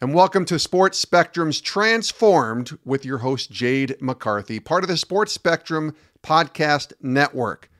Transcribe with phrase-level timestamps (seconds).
[0.00, 5.32] and welcome to Sports Spectrum's Transformed with your host, Jade McCarthy, part of the Sports
[5.32, 7.70] Spectrum Podcast Network.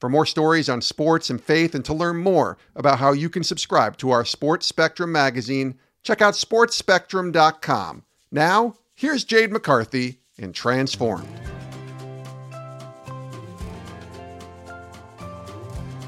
[0.00, 3.44] For more stories on sports and faith, and to learn more about how you can
[3.44, 8.02] subscribe to our Sports Spectrum magazine, check out sportsspectrum.com.
[8.32, 11.28] Now, here's Jade McCarthy in Transformed.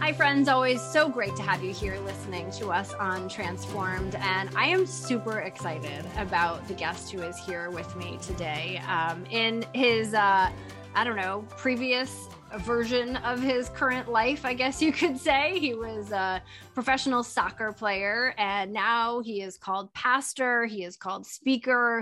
[0.05, 0.51] Hi, friends.
[0.51, 4.17] Always so great to have you here listening to us on Transformed.
[4.17, 8.83] And I am super excited about the guest who is here with me today.
[8.87, 10.51] Um, in his, uh,
[10.95, 15.59] I don't know, previous version of his current life, I guess you could say.
[15.59, 16.43] He was a
[16.75, 22.01] professional soccer player, and now he is called pastor, he is called speaker.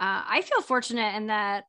[0.00, 1.66] Uh, I feel fortunate in that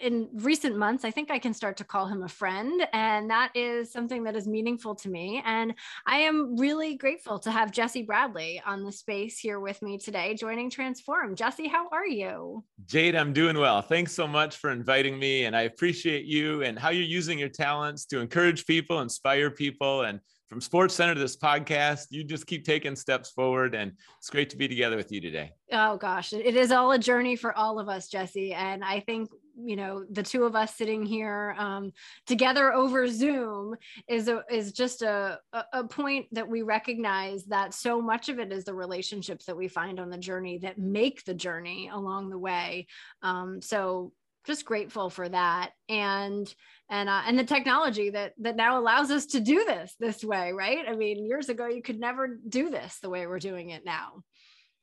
[0.00, 2.86] in recent months, I think I can start to call him a friend.
[2.92, 5.42] And that is something that is meaningful to me.
[5.44, 5.74] And
[6.06, 10.34] I am really grateful to have Jesse Bradley on the space here with me today,
[10.34, 11.34] joining Transform.
[11.34, 12.64] Jesse, how are you?
[12.86, 13.82] Jade, I'm doing well.
[13.82, 15.44] Thanks so much for inviting me.
[15.44, 20.02] And I appreciate you and how you're using your talents to encourage people, inspire people,
[20.02, 22.06] and from Sports Center to this podcast.
[22.10, 25.52] You just keep taking steps forward, and it's great to be together with you today.
[25.70, 28.52] Oh gosh, it is all a journey for all of us, Jesse.
[28.52, 29.30] And I think
[29.64, 31.92] you know the two of us sitting here um,
[32.26, 33.76] together over Zoom
[34.08, 35.38] is a, is just a
[35.72, 39.68] a point that we recognize that so much of it is the relationships that we
[39.68, 42.86] find on the journey that make the journey along the way.
[43.22, 44.12] Um, so
[44.46, 45.70] just grateful for that.
[45.88, 46.52] And
[46.88, 50.52] and uh, and the technology that that now allows us to do this this way
[50.52, 50.84] right?
[50.88, 54.22] I mean years ago you could never do this the way we're doing it now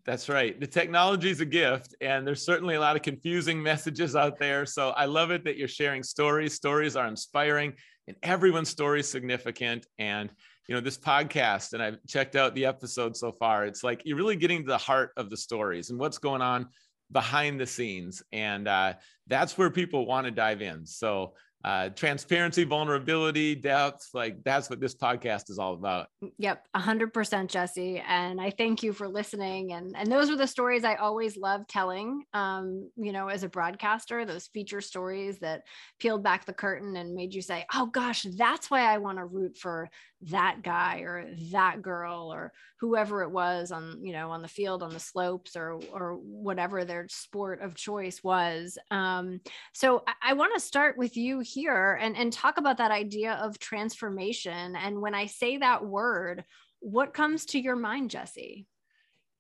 [0.08, 4.16] that's right the technology is a gift and there's certainly a lot of confusing messages
[4.16, 7.74] out there so i love it that you're sharing stories stories are inspiring
[8.08, 10.32] and everyone's story is significant and
[10.68, 14.18] you know this podcast and i've checked out the episode so far it's like you're
[14.18, 16.68] really getting to the heart of the stories and what's going on
[17.12, 18.24] behind the scenes.
[18.32, 18.94] And uh,
[19.28, 20.86] that's where people want to dive in.
[20.86, 24.10] So uh, transparency, vulnerability, depth.
[24.14, 26.08] Like that's what this podcast is all about.
[26.38, 28.02] Yep, hundred percent, Jesse.
[28.08, 29.74] And I thank you for listening.
[29.74, 32.24] And and those were the stories I always love telling.
[32.34, 35.64] Um, you know, as a broadcaster, those feature stories that
[36.00, 39.26] peeled back the curtain and made you say, "Oh gosh, that's why I want to
[39.26, 39.90] root for
[40.22, 44.82] that guy or that girl or whoever it was on you know on the field
[44.82, 48.78] on the slopes or or whatever their sport of choice was.
[48.90, 49.42] Um,
[49.74, 53.34] so i, I want to start with you here and and talk about that idea
[53.34, 54.76] of transformation.
[54.76, 56.44] And when i say that word
[56.80, 58.66] what comes to your mind jesse?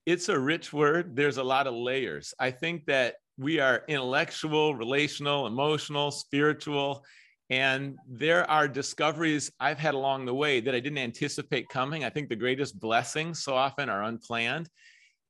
[0.05, 1.15] It's a rich word.
[1.15, 2.33] There's a lot of layers.
[2.39, 7.03] I think that we are intellectual relational emotional spiritual
[7.49, 12.03] and there are discoveries I've had along the way that I didn't anticipate coming.
[12.03, 14.69] I think the greatest blessings so often are unplanned.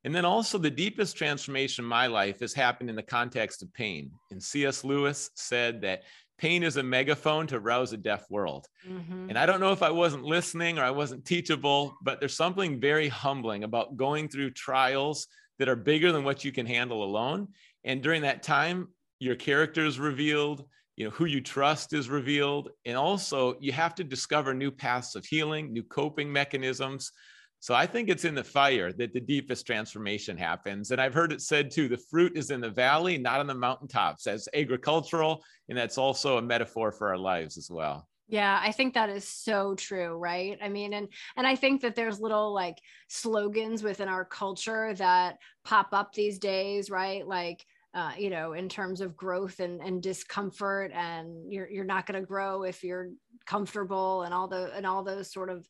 [0.04, 3.72] And then also, the deepest transformation in my life has happened in the context of
[3.72, 4.10] pain.
[4.30, 4.84] And C.S.
[4.84, 6.02] Lewis said that
[6.38, 8.66] pain is a megaphone to rouse a deaf world.
[8.88, 9.28] Mm-hmm.
[9.28, 12.80] And I don't know if I wasn't listening or I wasn't teachable, but there's something
[12.80, 15.26] very humbling about going through trials
[15.58, 17.48] that are bigger than what you can handle alone.
[17.84, 20.64] And during that time, your character is revealed,
[20.98, 22.70] you know who you trust is revealed.
[22.84, 27.12] And also you have to discover new paths of healing new coping mechanisms.
[27.60, 30.90] So i think it's in the fire that the deepest transformation happens.
[30.90, 33.54] And i've heard it said too the fruit is in the valley not on the
[33.54, 34.26] mountaintops.
[34.26, 38.08] As agricultural and that's also a metaphor for our lives as well.
[38.30, 40.58] Yeah, I think that is so true, right?
[40.60, 45.38] I mean, and and I think that there's little like slogans within our culture that
[45.64, 47.26] pop up these days, right?
[47.26, 47.64] Like
[47.98, 52.20] uh, you know, in terms of growth and, and discomfort, and you're you're not going
[52.20, 53.08] to grow if you're
[53.44, 55.66] comfortable, and all the and all those sort of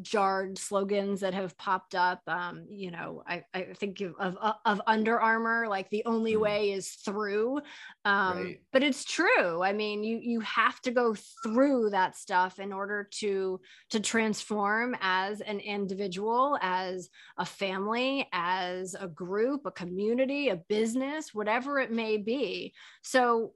[0.00, 2.22] jarred slogans that have popped up.
[2.26, 6.40] Um, you know, I, I think of, of, of Under Armour, like the only mm.
[6.40, 7.60] way is through.
[8.04, 8.60] Um, right.
[8.72, 9.62] But it's true.
[9.62, 14.96] I mean, you you have to go through that stuff in order to to transform
[15.00, 17.08] as an individual, as
[17.38, 22.72] a family, as a group, a community, a business, whatever it may be.
[23.02, 23.52] So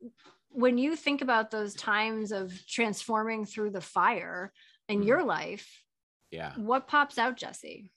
[0.50, 4.52] when you think about those times of transforming through the fire
[4.88, 5.08] in mm-hmm.
[5.08, 5.82] your life
[6.30, 6.52] yeah.
[6.56, 7.90] what pops out jesse?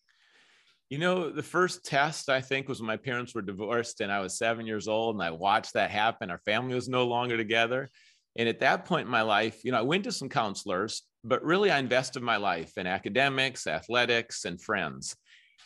[0.90, 4.20] You know the first test i think was when my parents were divorced and i
[4.20, 6.30] was seven years old and i watched that happen.
[6.30, 7.90] Our family was no longer together.
[8.38, 11.44] And at that point in my life you know i went to some counselors but
[11.44, 15.16] really i invested my life in academics athletics and friends.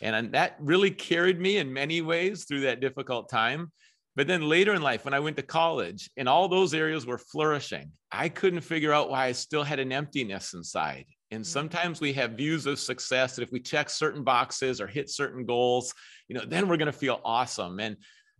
[0.02, 3.72] And that really carried me in many ways through that difficult time.
[4.14, 7.18] But then later in life, when I went to college and all those areas were
[7.18, 11.04] flourishing, I couldn't figure out why I still had an emptiness inside.
[11.30, 11.48] And Mm-hmm.
[11.48, 15.44] sometimes we have views of success that if we check certain boxes or hit certain
[15.44, 15.92] goals,
[16.28, 17.80] you know, then we're going to feel awesome.
[17.80, 17.96] And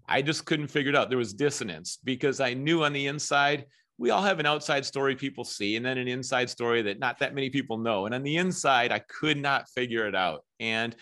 [0.08, 1.08] I just couldn't figure it out.
[1.08, 3.66] There was dissonance because I knew on the inside,
[3.98, 7.18] we all have an outside story people see and then an inside story that not
[7.18, 8.06] that many people know.
[8.06, 10.44] And on the inside, I could not figure it out.
[10.60, 10.94] And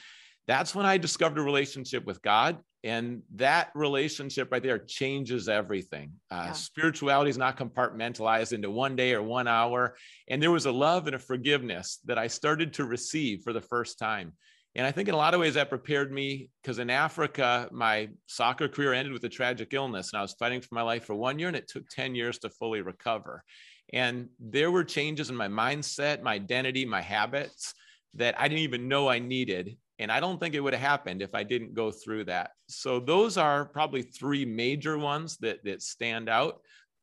[0.47, 2.59] that's when I discovered a relationship with God.
[2.83, 6.13] And that relationship right there changes everything.
[6.31, 6.53] Uh, Yeah.
[6.53, 9.97] Spirituality is not compartmentalized into one day or one hour.
[10.29, 13.63] And there was a love and a forgiveness that I started to receive for the
[13.63, 14.35] first time.
[14.75, 18.09] And I think in a lot of ways that prepared me because in Africa, my
[18.27, 21.15] soccer career ended with a tragic illness and I was fighting for my life for
[21.15, 23.45] one year and it took 10 years to fully recover.
[23.93, 27.73] And there were changes in my mindset, my identity, my habits
[28.15, 29.77] that I didn't even know I needed.
[29.99, 32.51] And I don't think it would have happened if I didn't go through that.
[32.69, 36.61] So those are probably three major ones that, that stand out.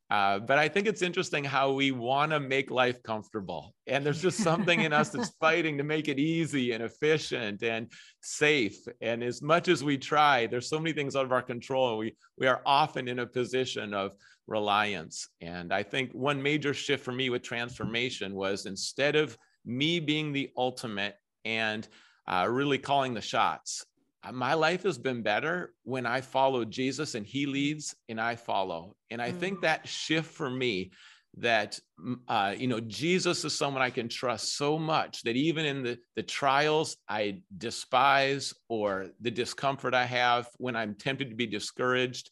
[0.10, 3.74] Uh, but I think it's interesting how we want to make life comfortable.
[3.88, 7.90] And there's just something in us that's fighting to make it easy and efficient and
[8.22, 8.76] safe.
[9.00, 11.98] And as much as we try, there's so many things out of our control.
[11.98, 14.12] We, we are often in a position of
[14.48, 15.30] reliance.
[15.40, 20.34] And I think one major shift for me with transformation was instead of me being
[20.34, 21.16] the ultimate
[21.46, 21.88] and
[22.32, 23.86] uh, really calling the shots,
[24.24, 28.36] uh, my life has been better when I follow Jesus and he leads and I
[28.36, 28.96] follow.
[29.10, 29.62] And I think Mm.
[29.62, 30.92] that shift for me
[31.38, 35.66] that mm, uh, you know jesus is someone i can trust so much that even
[35.66, 41.36] in the the trials i despise or the discomfort i have when i'm tempted to
[41.36, 42.32] be discouraged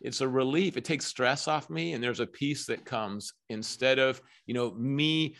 [0.00, 3.98] it's a relief it takes stress off me and there's a peace that comes instead
[3.98, 5.34] of you know me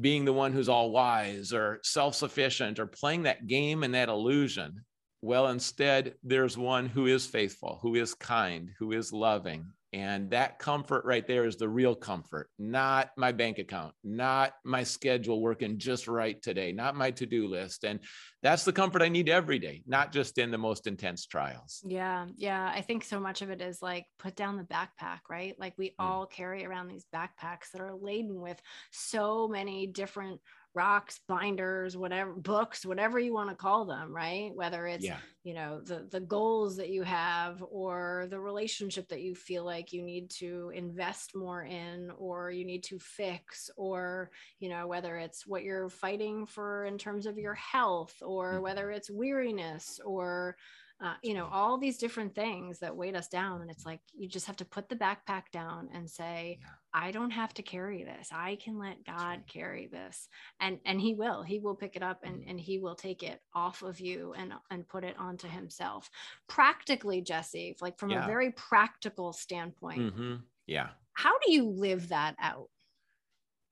[0.00, 4.84] being the one who's all wise or self-sufficient or playing that game and that illusion
[5.20, 10.58] well instead there's one who is faithful who is kind who is loving and that
[10.58, 15.78] comfort right there is the real comfort, not my bank account, not my schedule working
[15.78, 17.84] just right today, not my to do list.
[17.84, 18.00] And
[18.42, 21.82] that's the comfort I need every day, not just in the most intense trials.
[21.86, 22.72] Yeah, yeah.
[22.74, 25.54] I think so much of it is like put down the backpack, right?
[25.58, 25.94] Like we Mm.
[25.98, 28.60] all carry around these backpacks that are laden with
[28.92, 30.40] so many different
[30.74, 34.54] rocks, binders, whatever, books, whatever you want to call them, right?
[34.54, 35.20] Whether it's Yeah.
[35.44, 39.92] you know the the goals that you have or the relationship that you feel like
[39.92, 44.30] you need to invest more in or you need to fix or
[44.60, 48.62] you know whether it's what you're fighting for in terms of your health or Mhm.
[48.62, 50.56] whether it's weariness or
[51.02, 54.28] uh, you know all these different things that weight us down and it's like you
[54.28, 56.74] just have to put the backpack down and say Yeah.
[56.94, 60.28] I don't have to carry this i can let god carry this
[60.60, 62.50] and and he will he will pick it up and Mhm.
[62.50, 66.10] and he will take it off of you and and put it onto himself
[66.48, 68.24] practically jesse like from Yeah.
[68.24, 70.36] a very practical standpoint hmm
[70.66, 70.90] Yeah.
[71.14, 72.68] how do you live that out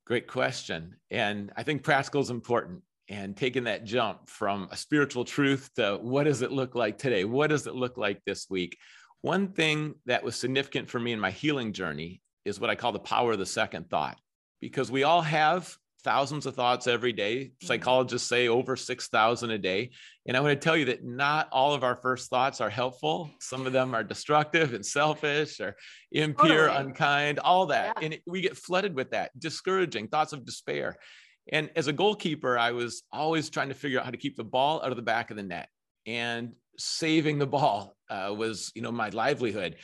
[0.07, 0.97] Great question.
[1.13, 2.83] And I think practical is important.
[3.09, 7.25] And taking that jump from a spiritual truth to what does it look like today?
[7.25, 8.77] What does it look like this week?
[9.21, 12.93] One thing that was significant for me in my healing journey is what I call
[12.93, 14.19] the power of the second thought,
[14.61, 17.53] because we all have thousands of thoughts every day.
[17.63, 19.91] Psychologists say over 6,000 a day.
[20.27, 23.31] And I want to tell you that not all of our first thoughts are helpful.
[23.39, 25.77] Some of them are destructive and selfish or
[26.11, 26.87] impure, Totally.
[26.87, 27.97] unkind, all that.
[27.99, 28.05] Yeah.
[28.05, 30.97] And it- we get flooded with that, discouraging thoughts of despair.
[31.53, 34.45] And as a goalkeeper, I was always trying to figure out how to keep the
[34.45, 35.69] ball out of the back of the net.
[36.07, 39.77] And saving the ball uh, was, you know, my livelihood.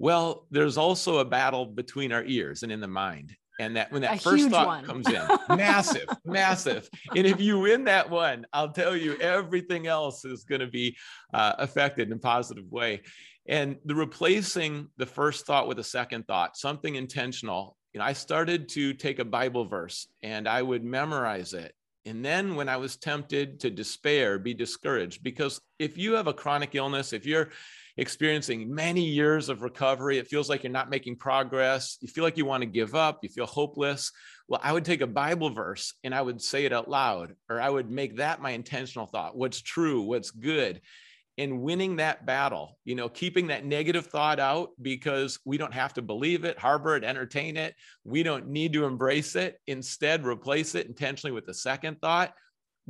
[0.00, 3.36] Well, there's also a battle between our ears and in the mind.
[3.60, 4.84] And that when that A first thought one.
[4.86, 6.88] comes in, massive, massive.
[7.14, 10.96] And if you win that one, I'll tell you, everything else is going to be
[11.34, 13.02] uh, affected in a positive way.
[13.46, 17.76] And the replacing the first thought with a second thought, something intentional.
[17.92, 21.74] You know, I started to take a Bible verse and I would memorize it.
[22.06, 26.32] And then when I was tempted to despair, be discouraged, because if you have a
[26.32, 27.50] chronic illness, if you're
[28.00, 32.38] experiencing many years of recovery, it feels like you're not making progress, you feel like
[32.38, 34.10] you want to give up, you feel hopeless.
[34.48, 37.60] Well, I would take a Bible verse and I would say it out loud, or
[37.60, 40.80] I would make that my intentional thought what's true, what's good
[41.36, 45.92] in winning that battle, you know, keeping that negative thought out because we don't have
[45.94, 47.74] to believe it, harbor it, entertain it.
[48.04, 49.58] We don't need to embrace it.
[49.66, 52.34] Instead, replace it intentionally with the second thought,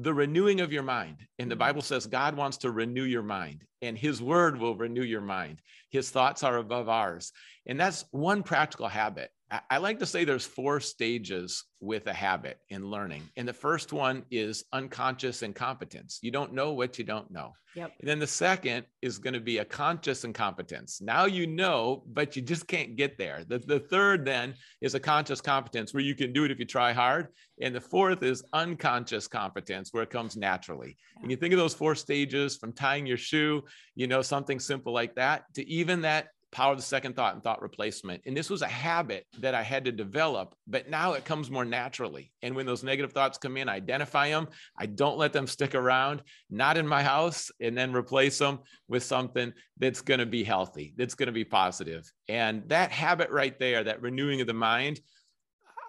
[0.03, 1.19] the renewing of your mind.
[1.39, 1.61] And the mm-hmm.
[1.61, 5.61] Bible says God wants to renew your mind, and his word will renew your mind.
[5.91, 7.33] His thoughts are above ours.
[7.67, 9.31] And that's one practical habit
[9.69, 13.29] I like to say there's four stages with a habit in learning.
[13.37, 16.21] And the first one is unconscious incompetence.
[16.23, 17.55] You don't know what you don't know.
[17.75, 17.93] Yep.
[18.01, 21.01] And then the second is going to be a conscious incompetence.
[21.01, 23.45] Now you know, but you just can't get there.
[23.47, 26.65] The, the third then is a conscious competence where you can do it if you
[26.65, 27.29] try hard.
[27.61, 30.97] And the fourth is unconscious competence where it comes naturally.
[31.17, 31.23] Yeah.
[31.23, 33.65] And you think of those four stages from tying your shoe,
[33.97, 37.43] you know, something simple like that, to even that power of the second thought and
[37.43, 38.23] thought replacement.
[38.27, 41.65] And this was a habit that I had to develop, but now it comes more
[41.65, 42.33] naturally.
[42.43, 44.49] And when those negative thoughts come in, I identify them.
[44.77, 49.03] I don't let them stick around, not in my house, and then replace them with
[49.03, 52.11] something that's going to be healthy, that's going to be positive.
[52.29, 55.01] And that habit right there, that renewing of the mind,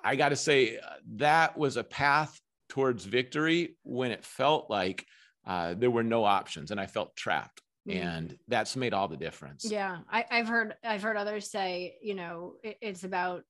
[0.04, 0.80] I got to say,
[1.16, 2.40] that was a path
[2.70, 5.06] towards victory when it felt like
[5.46, 7.62] uh, there were no options and I felt trapped.
[7.88, 7.96] Mm.
[7.96, 12.14] and that's made all the difference yeah I, have heard i've heard others say you
[12.14, 13.44] know it, it's about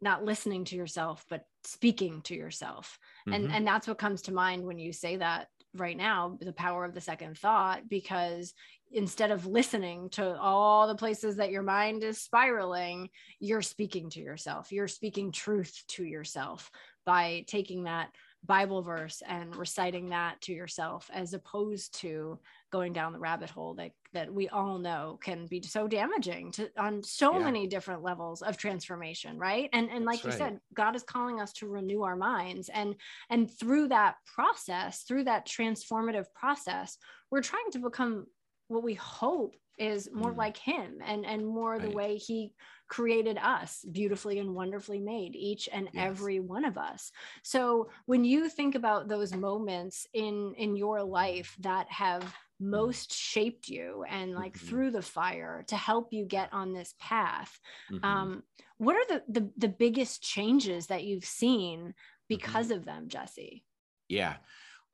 [0.00, 2.98] not listening to yourself but speaking to yourself
[3.28, 3.34] mm-hmm.
[3.34, 6.86] and and that's what comes to mind when you say that right now the power
[6.86, 8.54] of the second thought because
[8.92, 14.20] instead of listening to all the places that your mind is spiraling you're speaking to
[14.20, 16.70] yourself you're speaking truth to yourself
[17.04, 18.08] by taking that
[18.46, 22.38] bible verse and reciting that to yourself as opposed to
[22.72, 26.68] going down the rabbit hole that that we all know can be so damaging to
[26.78, 27.44] on so yeah.
[27.44, 30.52] many different levels of transformation right and and like That's you right.
[30.52, 32.94] said god is calling us to renew our minds and
[33.28, 36.96] and through that process through that transformative process
[37.30, 38.26] we're trying to become
[38.68, 40.36] what we hope is more mm.
[40.36, 41.82] like him and and more right.
[41.82, 42.52] the way he
[42.88, 46.06] created us beautifully and wonderfully made each and yes.
[46.08, 47.12] every one of us
[47.42, 52.70] so when you think about those moments in in your life that have Mm-hmm.
[52.72, 54.66] most shaped you and like mm-hmm.
[54.66, 57.58] through the fire to help you get on this path
[57.90, 58.04] mm-hmm.
[58.04, 58.42] um,
[58.76, 61.94] what are the, the the biggest changes that you've seen
[62.28, 62.78] because mm-hmm.
[62.78, 63.64] of them jesse
[64.08, 64.34] yeah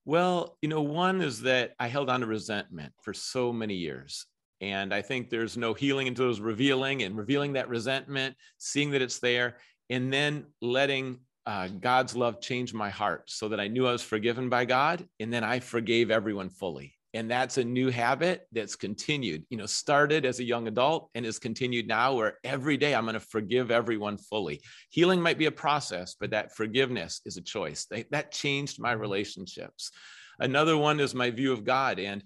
[0.05, 4.27] well you know one is that i held on to resentment for so many years
[4.61, 9.03] and i think there's no healing until it's revealing and revealing that resentment seeing that
[9.03, 9.57] it's there
[9.91, 14.03] and then letting uh, God's love change my heart so that I knew I was
[14.03, 15.07] forgiven by God.
[15.21, 16.95] And then I forgave everyone fully.
[17.15, 21.25] And that's a new habit that's continued you know started as a young adult and
[21.25, 24.61] is continued now where every day i'm going to forgive everyone fully.
[24.91, 27.87] Healing might be a process but that forgiveness is a choice.
[28.11, 29.93] That changed my relationships.
[30.41, 32.23] Another one is my view of god and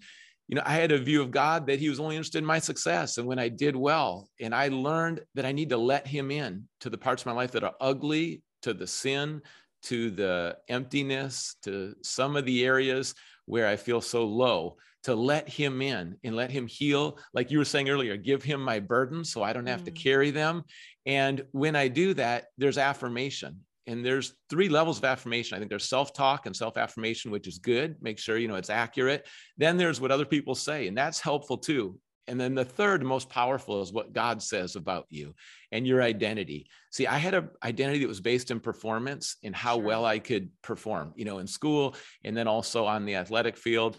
[0.51, 2.59] you know i had a view of god that he was only interested in my
[2.59, 6.31] success and when i did well and i learned that i need to let him
[6.31, 9.41] in to the parts of my life that are ugly to the sin
[9.83, 13.15] to the emptiness to some of the areas
[13.47, 17.19] where I feel so low, to let him in and let him heal.
[17.33, 19.87] Like you were saying earlier, give him my burden so I don't have mm.
[19.87, 20.63] to carry them.
[21.07, 23.61] And when I do that, there's affirmation.
[23.91, 25.57] And there's three levels of affirmation.
[25.57, 27.97] I think there's self-talk and self-affirmation, which is good.
[28.01, 29.27] Make sure you know it's accurate.
[29.59, 31.99] Then there's what other people say, and that's helpful too.
[32.29, 35.35] And then the third most powerful is what God says about you
[35.73, 36.69] and your identity.
[36.93, 40.51] See, I had an identity that was based in performance and how well I could
[40.63, 43.97] perform, you know, in school and then also on the athletic field.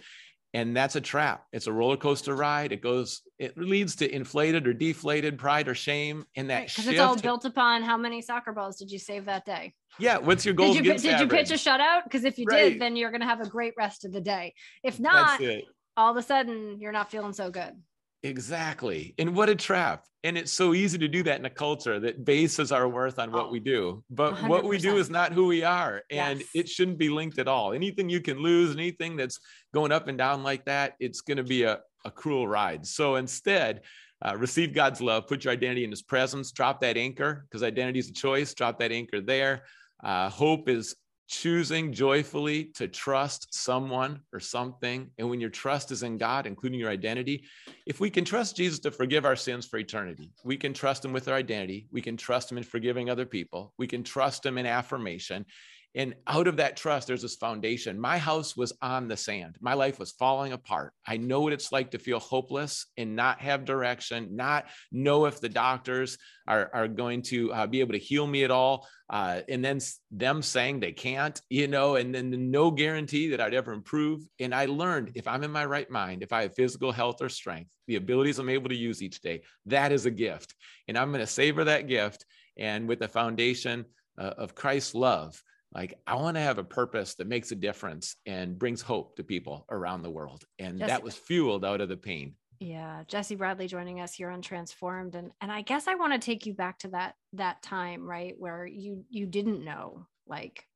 [0.53, 1.45] And that's a trap.
[1.53, 2.73] It's a roller coaster ride.
[2.73, 6.25] It goes, it leads to inflated or deflated pride or shame.
[6.35, 9.25] And that because right, it's all built upon how many soccer balls did you save
[9.25, 9.73] that day?
[9.97, 10.17] Yeah.
[10.17, 10.73] What's your goal?
[10.73, 12.03] Did you, did you pitch a shutout?
[12.03, 12.73] Because if you right.
[12.73, 14.53] did, then you're going to have a great rest of the day.
[14.83, 15.39] If not,
[15.95, 17.73] all of a sudden you're not feeling so good.
[18.23, 19.15] Exactly.
[19.17, 20.05] And what a trap.
[20.23, 23.31] And it's so easy to do that in a culture that bases our worth on
[23.31, 24.03] what oh, we do.
[24.11, 24.47] But 100%.
[24.47, 26.03] what we do is not who we are.
[26.11, 26.49] And yes.
[26.53, 27.73] it shouldn't be linked at all.
[27.73, 29.39] Anything you can lose, anything that's
[29.73, 32.85] going up and down like that, it's going to be a, a cruel ride.
[32.85, 33.81] So instead,
[34.23, 37.97] uh, receive God's love, put your identity in his presence, drop that anchor because identity
[37.97, 39.63] is a choice, drop that anchor there.
[40.03, 40.95] Uh, hope is
[41.31, 45.09] choosing joyfully to trust someone or something.
[45.17, 47.45] And when your trust is in God, including your identity,
[47.85, 51.13] if we can trust Jesus to forgive our sins for eternity, we can trust him
[51.13, 51.87] with our identity.
[51.89, 53.73] We can trust him in forgiving other people.
[53.77, 55.45] We can trust him in affirmation.
[55.93, 57.99] And out of that trust, there's this foundation.
[57.99, 59.57] My house was on the sand.
[59.59, 60.93] My life was falling apart.
[61.05, 65.41] I know what it's like to feel hopeless and not have direction, not know if
[65.41, 66.17] the doctors
[66.47, 68.87] are, are going to uh, be able to heal me at all.
[69.09, 69.79] Uh, and then
[70.11, 74.21] them saying they can't, you know, and then no guarantee that I'd ever improve.
[74.39, 77.27] And I learned if I'm in my right mind, if I have physical health or
[77.27, 80.55] strength, the abilities I'm able to use each day, that is a gift.
[80.87, 82.25] And I'm going to savor that gift.
[82.57, 83.83] And with the foundation
[84.17, 85.41] uh, of Christ's love,
[85.73, 89.23] like i want to have a purpose that makes a difference and brings hope to
[89.23, 93.67] people around the world and that was fueled out of the pain Yeah, Jesse Bradley
[93.67, 96.77] joining us here on Transformed, and and I guess I want to take you back
[96.79, 100.67] to that that time, right, where you you didn't know like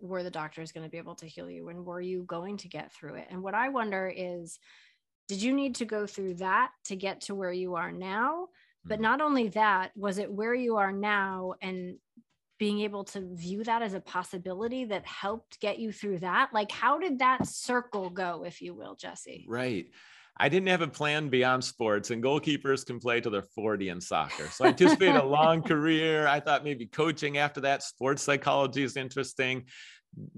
[0.00, 2.68] were the doctors going to be able to heal you, and were you going to
[2.68, 3.28] get through it?
[3.30, 4.58] And what I wonder is,
[5.28, 8.48] did you need to go through that to get to where you are now?
[8.88, 9.02] But Mm-hmm.
[9.02, 11.98] not only that, was it where you are now and
[12.62, 16.50] being able to view that as a possibility that helped get you through that?
[16.52, 19.44] Like, how did that circle go, if you will, Jesse?
[19.48, 19.86] Right.
[20.36, 24.00] I didn't have a plan beyond sports, and goalkeepers can play till they're 40 in
[24.00, 24.46] soccer.
[24.46, 26.28] So I anticipated a long career.
[26.28, 29.64] I thought maybe coaching after that, sports psychology is interesting.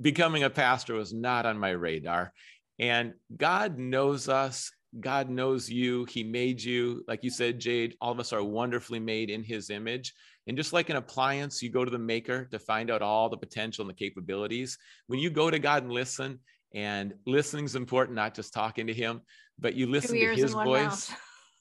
[0.01, 2.33] Becoming a pastor was not on my radar.
[2.79, 4.73] And God knows us.
[4.99, 6.07] God knows you.
[6.07, 7.05] He made you.
[7.07, 10.15] Like you said, Jade, all of us are wonderfully made in his image.
[10.47, 13.37] And just like an appliance, you go to the maker to find out all the
[13.37, 14.77] potential and the capabilities.
[15.07, 16.41] When you go to God and listen,
[16.75, 19.21] and listening is important, not just talking to him,
[19.59, 21.13] but you listen to his voice.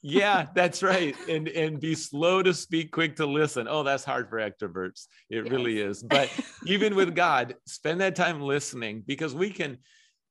[0.02, 1.14] yeah, that's right.
[1.28, 3.68] And and be slow to speak, quick to listen.
[3.68, 5.06] Oh, that's hard for extroverts.
[5.30, 6.02] It really is.
[6.02, 6.30] But
[6.66, 9.78] even with God, spend that time listening because we can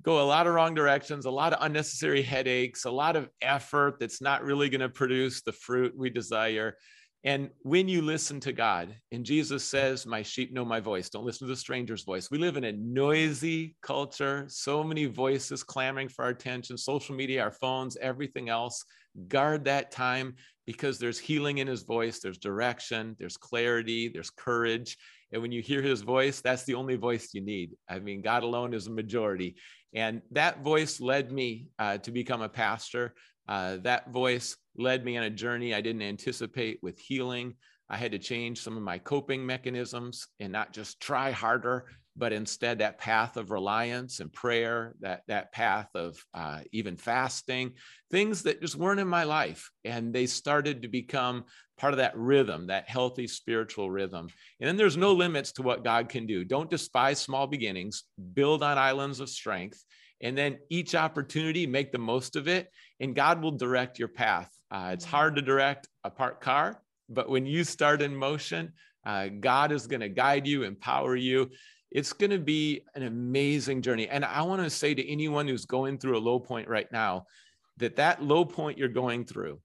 [0.03, 4.00] go a lot of wrong directions, a lot of unnecessary headaches, a lot of effort
[4.01, 6.75] that's not really going to produce the fruit we desire.
[7.25, 11.25] And when you listen to God, and Jesus says, My sheep know my voice, don't
[11.25, 12.30] listen to the stranger's voice.
[12.30, 17.42] We live in a noisy culture, so many voices clamoring for our attention, social media,
[17.42, 18.84] our phones, everything else.
[19.27, 24.98] Guard that time because there's healing in his voice, there's direction, there's clarity, there's courage.
[25.32, 27.72] And when you hear his voice, that's the only voice you need.
[27.89, 29.56] I mean, God alone is a majority.
[29.94, 33.13] And that voice led me uh, to become a pastor.
[33.48, 37.56] Uh, that voice led me on a journey I didn't anticipate with healing.
[37.89, 42.34] I had to change some of my coping mechanisms and not just try harder, but
[42.34, 47.74] instead that path of reliance and prayer, that, that path of uh, even fasting,
[48.12, 49.70] things that just weren't in my life.
[49.84, 51.46] And they started to become
[51.77, 54.27] part of that rhythm, that healthy spiritual rhythm.
[54.60, 56.44] And then there's no limits to what God can do.
[56.44, 58.03] Don't despise small beginnings,
[58.34, 59.84] build on islands of strength.
[60.22, 64.50] And then each opportunity, make the most of it, and God will direct your path.
[64.74, 68.74] Uh, it's hard to direct a parked car, but when you start in motion,
[69.06, 71.51] uh, God is going to guide you, empower you.
[71.92, 74.10] It's going to be an amazing journey.
[74.10, 77.27] And I want to say to anyone who's going through a low point right now
[77.77, 79.60] that that low point you're going through,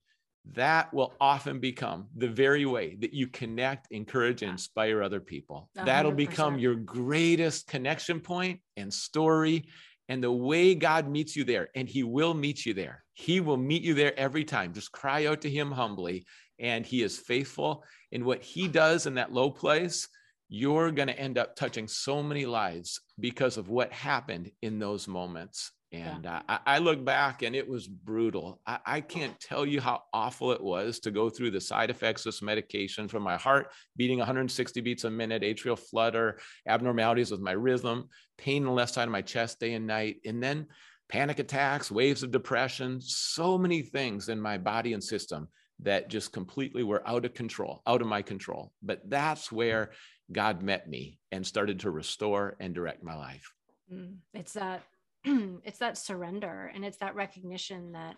[0.53, 5.69] that will often become the very way that you connect, encourage, and inspire other people.
[5.75, 9.69] A That'll become your greatest connection point and story.
[10.07, 13.03] And the way God meets you there, and He will meet you there.
[13.19, 14.71] He will meet you there every time.
[14.71, 16.25] Just cry out to Him humbly,
[16.57, 17.83] and He is faithful.
[18.13, 20.07] And what He does in that low place,
[20.47, 25.05] you're going to end up touching so many lives because of what happened in those
[25.05, 25.73] moments.
[25.91, 28.61] And uh, I, I look back and it was brutal.
[28.65, 32.21] I, I can't tell you how awful it was to go through the side effects
[32.21, 37.41] of this medication from my heart beating 160 beats a minute, atrial flutter, abnormalities with
[37.41, 40.67] my rhythm, pain in the left side of my chest day and night, and then
[41.09, 45.47] panic attacks, waves of depression, so many things in my body and system
[45.81, 48.71] that just completely were out of control, out of my control.
[48.81, 49.91] But that's where
[50.31, 53.51] God met me and started to restore and direct my life.
[53.91, 54.83] Mm, it's that
[55.25, 58.15] it's that surrender and it's that recognition that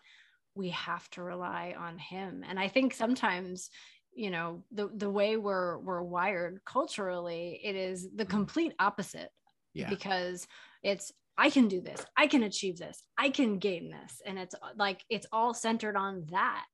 [0.53, 3.69] we have to rely on him and i think sometimes
[4.13, 9.29] you know the the way we're we're wired culturally it is the complete opposite
[9.73, 9.89] Yeah.
[9.89, 10.45] because
[10.83, 11.11] it's
[11.45, 12.01] i can do this.
[12.23, 12.97] I can achieve this.
[13.17, 14.13] I can gain this.
[14.27, 16.65] And it's like it's all centered on that.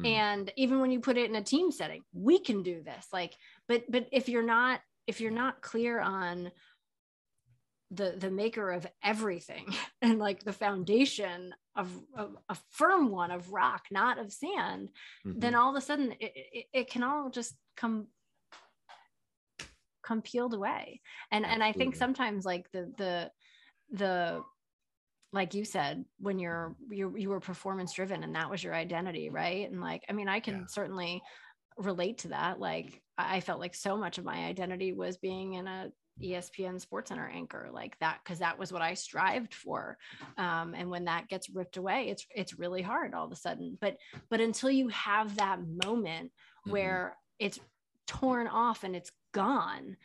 [0.00, 0.06] Mhm.
[0.24, 3.04] and even when you put it in a team setting we can do this.
[3.18, 3.34] Like
[3.68, 6.50] but but if you're not if you're not clear on
[7.98, 9.64] the the maker of everything
[10.02, 11.88] and like the foundation of,
[12.22, 14.88] of a firm one of rock not of sand
[15.24, 15.58] then Mhm.
[15.58, 18.08] all of a sudden it, it, it can all just come
[20.02, 21.00] come peeled away.
[21.30, 23.14] And and i think sometimes like the the
[23.90, 24.42] the
[25.32, 29.28] like you said when you're you you were performance driven and that was your identity
[29.30, 29.70] right?
[29.70, 30.66] And like i mean i can Yeah.
[30.68, 31.22] certainly
[31.78, 32.58] relate to that.
[32.60, 35.90] Like i felt like so much of my identity was being in a
[36.22, 39.98] espn sports center anchor like that because that was what i strived for.
[40.38, 43.76] Um, and when that gets ripped away it's it's really hard all of a sudden.
[43.80, 43.96] But
[44.30, 46.32] but until you have that moment
[46.66, 46.70] Mhm.
[46.72, 47.60] where it's
[48.06, 49.96] torn off and it's gone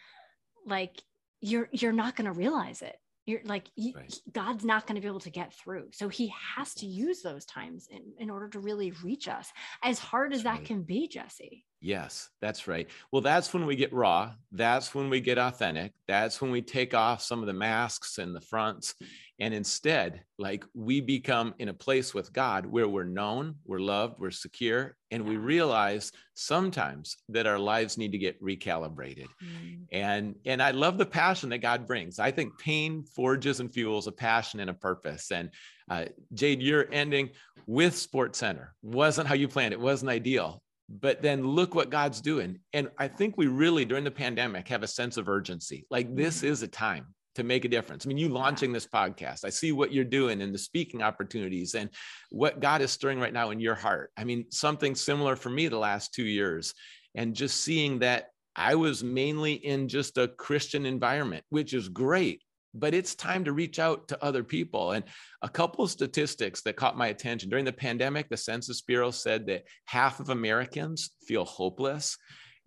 [0.65, 1.01] like
[1.39, 2.97] you're you're not going to realize it
[3.31, 4.13] you're like Right.
[4.33, 7.45] god's not going to be able to get through so he has to use those
[7.45, 9.51] times in, in order to really reach us
[9.83, 10.67] as hard as That's that right.
[10.67, 12.87] can be jesse Yes, that's right.
[13.11, 14.33] Well, that's when we get raw.
[14.51, 15.93] That's when we get authentic.
[16.07, 18.93] That's when we take off some of the masks and the fronts.
[19.39, 24.19] And instead, like we become in a place with God where we're known, we're loved,
[24.19, 29.25] we're secure, and we realize sometimes that our lives need to get recalibrated.
[29.43, 29.85] Mm.
[29.91, 32.19] And and I love the passion that God brings.
[32.19, 35.31] I think pain forges and fuels a passion and a purpose.
[35.31, 35.49] And
[35.89, 37.31] uh, Jade, you're ending
[37.65, 38.75] with Sports Center.
[38.83, 39.73] Wasn't how you planned.
[39.73, 40.61] It wasn't ideal
[40.99, 42.60] but then look what God's doing.
[42.73, 45.86] And I think we really, during the pandemic, have a sense of urgency.
[45.89, 46.47] Like this mm-hmm.
[46.47, 48.06] is a time to make a difference.
[48.06, 51.75] I mean, you launching this podcast, I see what you're doing and the speaking opportunities
[51.75, 51.89] and
[52.30, 54.12] what God is stirring right now in your heart.
[54.17, 56.73] I mean, something similar for me the last two years.
[57.15, 62.41] And just seeing that I was mainly in just a Christian environment, which is great
[62.73, 64.91] but it's time to reach out to other people.
[64.91, 65.03] And
[65.41, 69.47] a couple of statistics that caught my attention during the pandemic, the Census Bureau said
[69.47, 72.17] that half of Americans feel hopeless.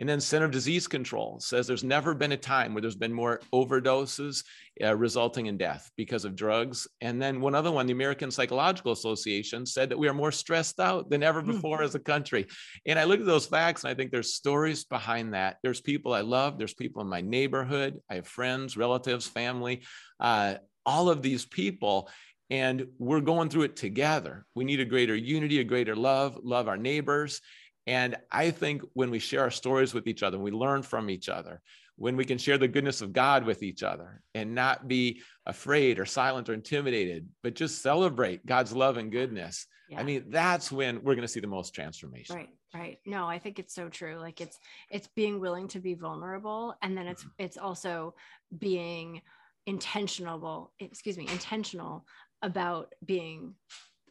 [0.01, 3.13] And then Center of Disease Control says there's never been a time where there's been
[3.13, 4.45] more overdoses
[4.83, 6.89] uh, resulting in death because of drugs.
[7.01, 10.81] And then one other one, the American Psychological Association said that we are more stressed
[10.81, 11.53] out than ever hmm.
[11.53, 12.47] before as a country.
[12.87, 15.59] And I look at those facts and I think there's stories behind that.
[15.63, 19.83] There's people I love, there's people in my neighborhood, I have friends, relatives, family,
[20.19, 22.11] uh, all of these people
[22.51, 24.45] and we're going through it together.
[24.55, 27.41] We need a greater unity, a greater love, love our neighbors.
[27.87, 31.29] And I think when we share our stories with each other, we learn from each
[31.29, 31.61] other,
[31.97, 35.99] when we can share the goodness of God with each other and not be afraid
[35.99, 39.67] or silent or intimidated, but just celebrate God's love and goodness.
[39.89, 40.01] Yeah.
[40.01, 42.37] I mean, that's when we're going to see the most transformation.
[42.37, 42.49] Right.
[42.75, 42.99] Right.
[43.07, 44.19] No, I think it's so true.
[44.19, 44.59] Like it's
[44.91, 47.45] it's being willing to be vulnerable and then it's mm-hmm.
[47.45, 48.17] it's also
[48.59, 49.23] being
[49.67, 52.05] intentional, excuse me, intentional
[52.43, 53.55] about being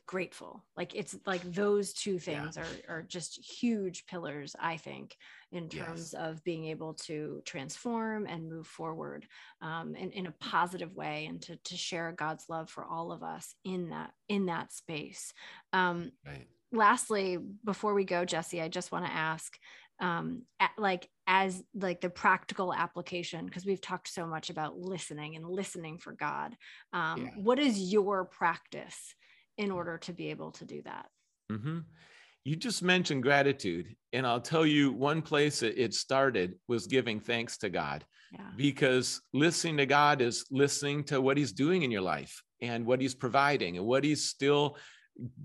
[0.06, 2.64] grateful like it's like those two things yeah.
[2.90, 5.16] are, are just huge pillars i think
[5.52, 6.22] in terms yes.
[6.22, 9.26] of being able to transform and move forward
[9.62, 13.24] um, in, in a positive way and to, to share god's love for all of
[13.24, 15.34] us in that in that space
[15.72, 16.48] um, right.
[16.72, 19.58] lastly before we go jesse i just want to ask
[20.00, 25.36] um at, like as like the practical application because we've talked so much about listening
[25.36, 26.58] and listening for god
[26.92, 27.32] um yeah.
[27.42, 29.16] what is your practice
[29.58, 31.08] in order to be able to do that.
[31.52, 31.80] Mm-hmm.
[32.44, 33.96] You just mentioned gratitude.
[34.12, 38.06] And I'll tell you one place it started was giving thanks to God.
[38.32, 38.42] Yeah.
[38.56, 43.00] Because listening to God is listening to what He's doing in your life and what
[43.00, 44.78] He's providing and what He's still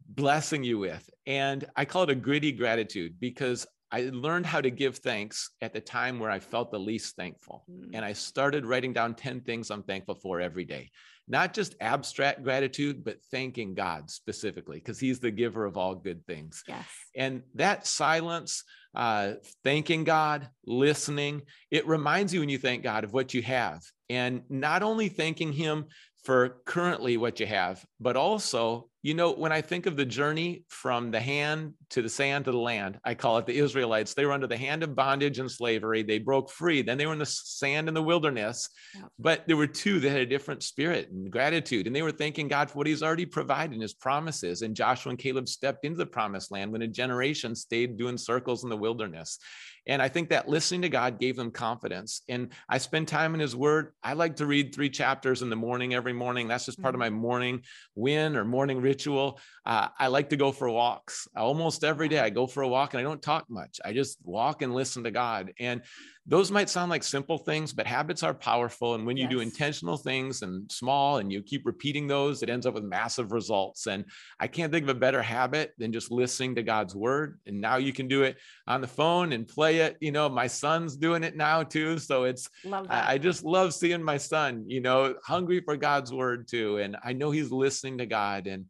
[0.09, 1.09] blessing you with.
[1.27, 5.73] And I call it a gritty gratitude because I learned how to give thanks at
[5.73, 7.65] the time where I felt the least thankful.
[7.71, 7.91] Mm.
[7.95, 10.91] And I started writing down 10 things I'm thankful for every day
[11.29, 16.27] not just abstract gratitude, but thanking God specifically, because He's the giver of all good
[16.27, 16.65] things.
[16.67, 16.87] Yes.
[17.15, 18.65] And that silence,
[18.95, 23.83] uh, thanking God, listening, it reminds you when you thank God of what you have.
[24.09, 25.87] And not only thanking Him
[26.25, 30.65] for currently what you have, but also, you know, when I think of the journey
[30.69, 34.15] from the hand to the sand to the land, I call it the Israelites.
[34.15, 36.03] They were under the hand of bondage and slavery.
[36.03, 36.83] They broke free.
[36.83, 38.69] Then they were in the sand in the wilderness.
[38.95, 39.03] Yeah.
[39.19, 41.87] But there were two that had a different spirit and gratitude.
[41.87, 44.63] And they were thanking God for what He's already provided in His promises.
[44.63, 48.65] And Joshua and Caleb stepped into the promised land when a generation stayed doing circles
[48.65, 49.39] in the wilderness.
[49.87, 52.23] And I think that listening to God gave them confidence.
[52.29, 53.93] And I spend time in His Word.
[54.03, 56.47] I like to read three chapters in the morning every morning.
[56.47, 57.15] That's just part of mm-hmm.
[57.15, 57.63] my morning
[57.99, 59.41] win or morning ritual.
[59.67, 62.21] Uh, I like to go for walks almost every day.
[62.21, 63.81] I go for a walk and I don't talk much.
[63.85, 65.53] I just walk and listen to God.
[65.59, 65.83] And
[66.29, 68.95] those might sound like simple things, but habits are powerful.
[68.95, 69.33] And when you yes.
[69.33, 73.33] do intentional things and small and you keep repeating those, it ends up with massive
[73.33, 73.87] results.
[73.87, 74.05] And
[74.39, 77.41] I can't think of a better habit than just listening to God's word.
[77.47, 78.37] And now you can do it
[78.67, 79.97] on the phone and play it.
[80.01, 81.99] You know, my son's doing it now too.
[81.99, 82.51] So it's,
[82.91, 86.77] I, I just love seeing my son, you know, hungry for God's word too.
[86.77, 88.47] And I know he's listening to God.
[88.47, 88.67] And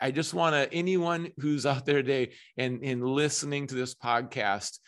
[0.00, 4.78] I just want to, anyone who's out there today and, and listening to this podcast,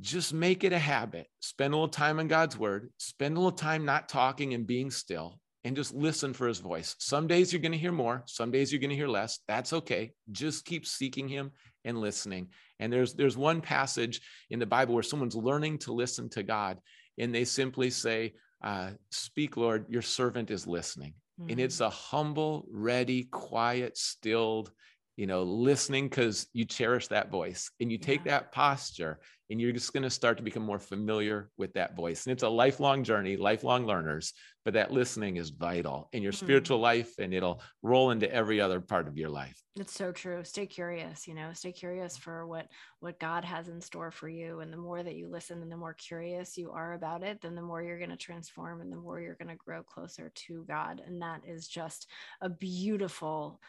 [0.00, 1.28] just make it a habit.
[1.40, 4.90] Spend a little time in God's word, spend a little time not talking and being
[4.90, 6.94] still, and just listen for his voice.
[6.98, 9.40] Some days you're going to hear more, some days you're going to hear less.
[9.48, 10.12] That's okay.
[10.30, 11.52] Just keep seeking him
[11.84, 12.48] and listening.
[12.80, 16.78] And there's there's one passage in the Bible where someone's learning to listen to God,
[17.18, 21.50] and they simply say, uh, "Speak, Lord, your servant is listening." Mm-hmm.
[21.50, 24.70] And it's a humble, ready, quiet, stilled,
[25.16, 28.32] you know, listening because you cherish that voice and you take yeah.
[28.32, 32.24] that posture and you're just going to start to become more familiar with that voice.
[32.24, 34.32] And it's a lifelong journey, lifelong learners,
[34.64, 36.46] but that listening is vital in your mm-hmm.
[36.46, 39.62] spiritual life and it'll roll into every other part of your life.
[39.76, 40.42] It's so true.
[40.44, 42.68] Stay curious, you know, stay curious for what
[43.00, 45.76] what God has in store for you and the more that you listen and the
[45.76, 48.96] more curious you are about it, then the more you're going to transform and the
[48.96, 52.08] more you're going to grow closer to God and that is just
[52.40, 53.60] a beautiful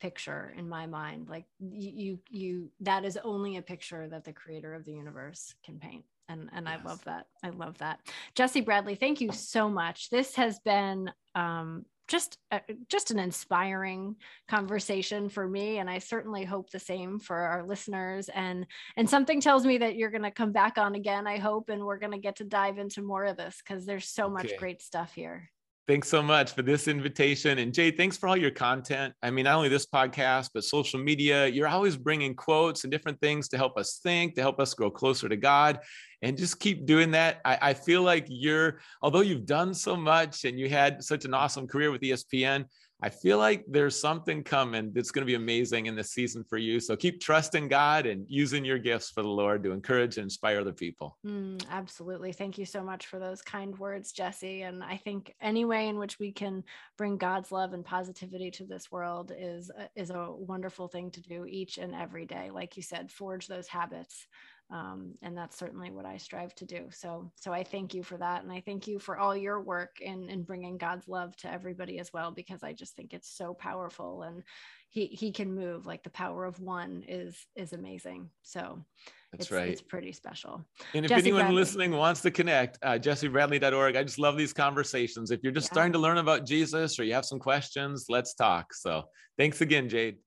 [0.00, 4.74] picture in my mind like you you that is only a picture that the creator
[4.74, 6.04] of the universe can paint.
[6.28, 6.80] And and yes.
[6.80, 7.26] i love that.
[7.42, 8.00] I love that.
[8.34, 10.10] Jesse bradley thank you so much.
[10.10, 14.16] This has been um just uh, just an inspiring
[14.48, 15.78] conversation for me.
[15.78, 18.28] And i certainly hope the same for our listeners.
[18.28, 21.68] And and something tells me that you're going to come back on again i hope
[21.68, 24.32] and we're going to get to dive into more of this because there's so okay.
[24.32, 25.50] much great stuff here
[25.86, 27.58] Thanks so much for this invitation.
[27.58, 29.12] And Jade, thanks for all your content.
[29.22, 31.46] I mean, not only this podcast, but social media.
[31.46, 34.90] You're always bringing quotes and different things to help us think, to help us grow
[34.90, 35.80] closer to God.
[36.22, 37.42] And just keep doing that.
[37.44, 41.34] I, I feel like you're, although you've done so much and you had such an
[41.34, 42.64] awesome career with ESPN,
[43.04, 46.56] I feel like there's something coming that's going to be amazing in this season for
[46.56, 46.80] you.
[46.80, 50.60] So keep trusting God and using your gifts for the Lord to encourage and inspire
[50.60, 51.18] other people.
[51.26, 52.32] Mm, absolutely.
[52.32, 54.62] Thank you so much for those kind words, Jesse.
[54.62, 56.64] And I think any way in which we can
[56.96, 61.44] bring God's love and positivity to this world is is a wonderful thing to do
[61.44, 62.48] each and every day.
[62.50, 64.26] Like you said, forge those habits
[64.74, 66.88] um, and that's certainly what I strive to do.
[66.90, 70.00] So, so I thank you for that, and I thank you for all your work
[70.00, 73.54] in in bringing God's love to everybody as well, because I just think it's so
[73.54, 74.42] powerful, and
[74.90, 78.30] he he can move like the power of one is is amazing.
[78.42, 78.84] So.
[79.30, 79.68] That's it's, right.
[79.68, 80.64] It's pretty special.
[80.94, 81.56] And if Jesse anyone Bradley.
[81.56, 83.96] listening wants to connect, uh, jessebradley.org.
[83.96, 85.32] I just love these conversations.
[85.32, 85.72] If you're just yeah.
[85.72, 88.72] starting to learn about Jesus or you have some questions, let's talk.
[88.72, 89.02] So
[89.36, 90.18] thanks again, Jade.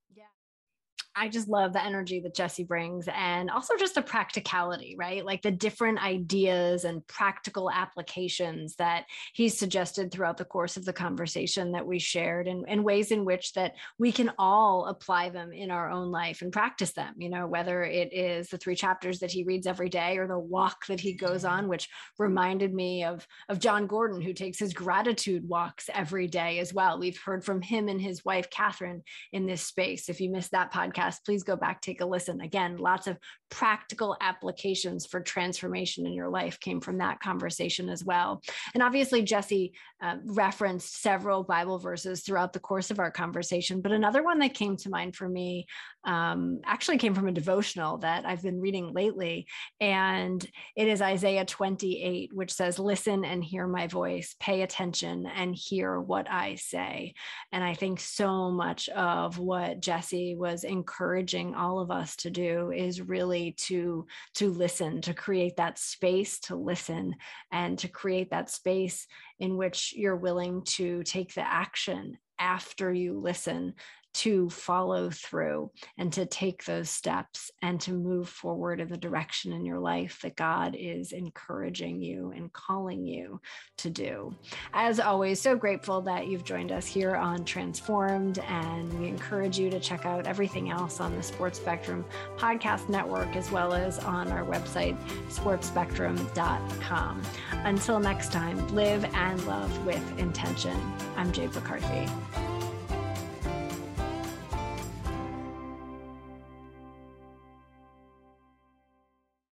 [1.17, 5.25] I just love the energy that Jesse brings and also just a practicality, right?
[5.25, 10.93] Like the different ideas and practical applications that he's suggested throughout the course of the
[10.93, 15.51] conversation that we shared and, and ways in which that we can all apply them
[15.51, 19.19] in our own life and practice them, you know, whether it is the three chapters
[19.19, 23.03] that he reads every day or the walk that he goes on, which reminded me
[23.03, 26.99] of, of Jon Gordon, who takes his gratitude walks every day as well.
[26.99, 29.01] We've heard from him and his wife, Kathryn,
[29.33, 30.09] in this space.
[30.09, 32.41] If you missed that podcast, podcast, please go back, take a listen.
[32.41, 33.17] Again, lots of
[33.49, 38.41] practical applications for transformation in your life came from that conversation as well.
[38.73, 43.91] And obviously, Jesse uh, referenced several Bible verses throughout the course of our conversation, but
[43.91, 45.65] another one that came to mind for me
[46.07, 49.45] um, actually came from a devotional that I've been reading lately.
[49.81, 50.43] And
[50.75, 55.99] it is Isaiah 28, which says, Listen and hear my voice, pay attention and hear
[55.99, 57.13] what I say.
[57.51, 62.71] And I think so much of what Jesse was encouraging all of us to do
[62.71, 67.15] is really to, to listen, to create that space to listen
[67.51, 69.07] and to create that space
[69.39, 73.73] in which you're willing to take the action after you listen
[74.17, 79.53] to follow through and to take those steps and to move forward in the direction
[79.53, 83.39] in your life that God is encouraging you and calling you
[83.77, 84.35] to do.
[84.73, 89.69] As always, so grateful that you've joined us here on Transformed, and we encourage you
[89.69, 92.03] to check out everything else on the Sports Spectrum
[92.37, 94.97] Podcast Network as well as on our website,
[95.29, 97.21] sportsspectrum.com.
[97.51, 100.75] Until next time, live and love with intention.
[101.15, 102.56] I'm Jade McCarthy.